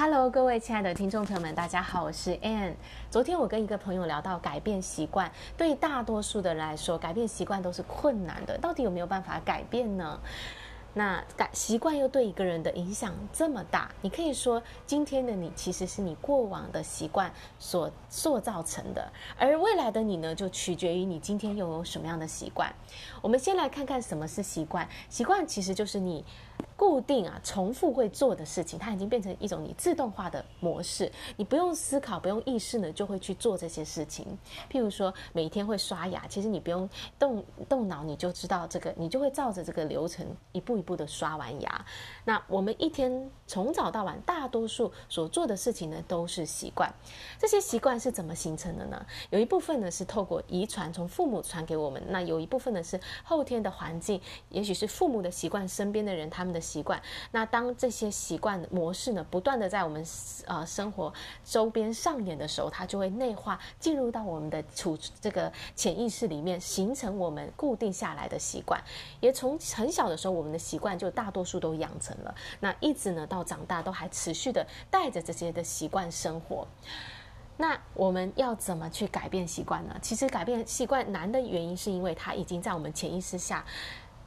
[0.00, 2.72] Hello，各位亲爱的听众朋友们，大家好，我是 Ann。
[3.10, 8.56] 昨天我跟一个朋友聊到改变习惯，对大多数的人来说，改变习惯都是困难的。
[8.58, 10.20] 到底有没有办法改变呢？
[10.94, 22.72] 那改习惯又对一个人的影响这么大，你可以说今天的你其实是你过往的习惯所塑造成的，而未来的你呢，就取决于你今天又有什么样的习惯。
[23.20, 26.24] 我们先来看看什么是习惯，习惯其实就是你。
[26.78, 34.24] 固定啊，重复会做的事情，它已经变成一种你自动化的模式，你不用思考，不用意识呢，就会去做这些事情。
[34.70, 36.88] 譬如说，每天会刷牙，其实你不用
[37.18, 41.84] 动动脑，你就知道这个，你就会照着这个流程一步一步的刷完牙。
[42.24, 46.88] 那我们一天从早到晚，大多数所做的事情呢，都是习惯。
[47.40, 49.04] 这些习惯是怎么形成的呢？
[49.30, 56.62] 有一部分呢是透过遗传，从父母传给我们；那有一部分呢是后天的环境，也许是父母的习惯，身边的人他们的。
[56.68, 57.00] 习惯，
[57.30, 60.04] 那当这些习惯模式呢，不断的在我们
[60.46, 61.12] 呃生活
[61.44, 68.78] 周边上演的时候，它就会内化进入到我们的处这个潜意识里面，形成我们固定下来的习惯。
[69.20, 76.66] 也从很小的时候，我们的习惯就大多数都养成了，那一直呢到长大都还持续的带着这些的习惯生活。
[77.56, 79.96] 那我们要怎么去改变习惯呢？
[80.00, 83.64] 其实改变习惯难的原因，是因为它已经在我们潜意识下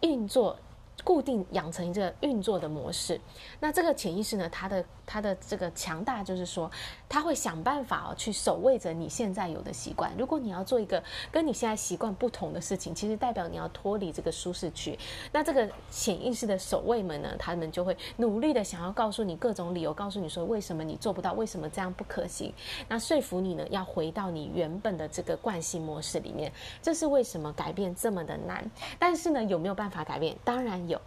[0.00, 0.56] 运作。
[1.04, 3.20] 固定养成一个运作的模式，
[3.58, 6.70] 那这个潜意识呢，它的它的这个强大就是说，
[7.08, 10.12] 它会想办法哦去守卫着你现在有的习惯。
[10.18, 14.98] 如果你要做一个跟你现在习惯不同的事情，其实代表你要脱离这个舒适区。
[15.32, 22.52] 那这个潜意识的守卫们呢，他们就会努力的想要告诉你各种理由，告诉你说为什么你做不到，为什么这样不可行，
[22.88, 26.52] 那说服你呢要回到你原本的这个惯性模式里面。
[26.82, 28.68] 这是为什么改变这么的难？
[28.98, 30.36] 但是呢，有没有办法改变？
[30.44, 31.00] 当然有。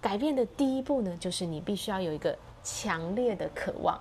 [0.00, 4.00] 改变的第一步呢，就是你必须要有一个强烈的渴望，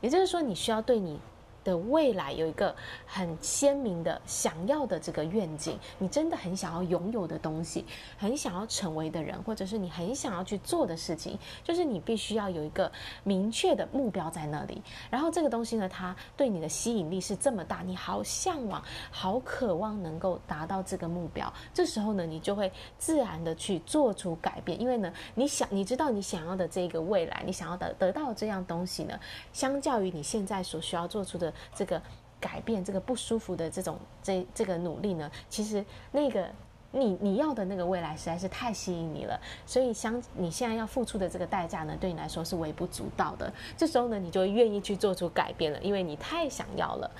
[0.00, 1.18] 也就是说，你需要对你
[1.66, 2.72] 的未来有一个
[3.04, 7.84] 很鲜明的想要的这个愿景，你真的很想要拥有的东西，
[8.16, 12.90] 很想要成为的人，或者是你很想要去做的事情，就是你必须要有一个
[13.24, 14.80] 明确的目标在那里。
[15.10, 18.80] 然后这个东西呢，它对你的吸引力是这么大，你好向往，
[19.10, 21.52] 好渴望能够达到这个目标。
[21.74, 29.18] 这时候呢，你就会自然的去做出改变，因为呢，你想，你知道你想要的这个未来，你想要的得到这样东西呢，
[29.52, 31.52] 相较于你现在所需要做出的。
[31.74, 32.00] 这个
[32.40, 36.48] 改变，这个不舒服的这种这这个努力呢，其实那个
[36.92, 43.52] 你你要的那个未来实在是太吸引你了，所以相你现在要付出的这个代价呢，对你来说是微不足道的。
[43.76, 47.10] 这时候呢，你就愿意去做出改变了，因为你太想要了。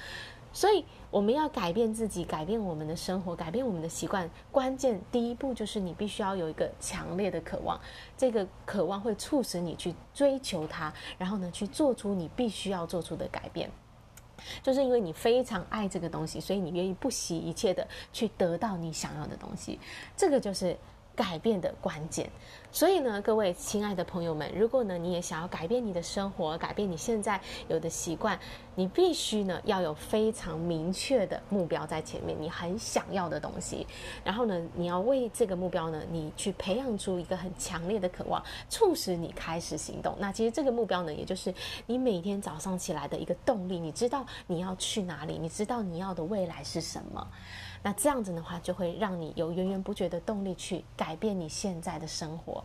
[0.53, 7.79] 所以我们要改变自己，改变我们的生活，改变我们的习惯，关键第一步就是你必须要有一个强烈的渴望，
[8.17, 13.71] 这个渴望会促使你去追求它，然后呢，去做出你必须要做出的改变。
[14.63, 19.79] 就是因为你非常爱这个东西，所以你愿意不惜一切的去得到你想要的东西，
[20.17, 20.77] 这个就是
[21.17, 22.31] 改变的关键。
[22.71, 28.39] 所以呢，各位亲爱的朋友们，如果呢你也想要改变你的生活，改变你现在有的习惯，
[28.75, 33.87] 你必须呢要有非常明确的目标在前面，你很想要的东西。
[34.23, 40.15] 然后呢，你要为这个目标呢，你去培养出一个很强烈的渴望，促使你开始行动。
[40.19, 41.55] 那其实这个目标呢，也就是
[41.87, 43.79] 你每天早上起来的一个动力。
[43.79, 47.27] 你知道你要去哪里，你知道你要的未来是什么。
[47.87, 52.65] 那这样子的话，就会让你有源源不绝的动力去改变你现在的生活。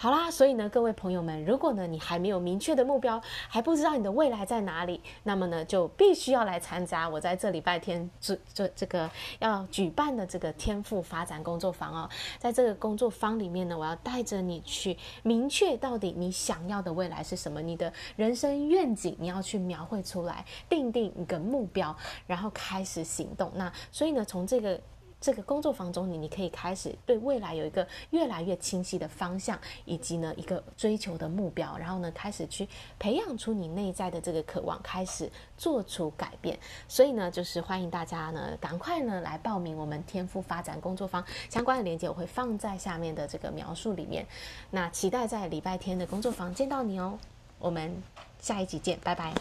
[0.00, 9.10] 好啦，所以呢，各位朋友们，如果呢你还没有明确的目标，还不知道你的未来在哪里，那么呢就必须要来参加我在这礼拜天这这这个
[9.40, 12.08] 要举办的这个天赋发展工作坊哦。
[12.38, 21.96] 在这个工作坊里面呢，我要带着你去明确到底你想要的未来是什么，你的人生愿景你要去描绘出来，定定一个目标，
[22.28, 23.50] 然后开始行动。
[23.56, 24.80] 那所以呢，从这个。
[25.20, 32.68] 这个工作坊中，你你可以开始对未来有一个越来越清晰的方向，以及呢一个追求的目标，然后呢开始去
[32.98, 36.58] 培养出你内在的这个渴望，开始做出改变。
[36.86, 44.26] 所以呢，就是欢迎大家呢赶快呢来报名我们天赋发展工作坊，相关的链接我会放在下面的这个描述里面。
[44.70, 47.18] 那期待在礼拜天的工作坊见到你哦，
[47.58, 48.02] 我们
[48.40, 49.34] 下一集见，拜拜。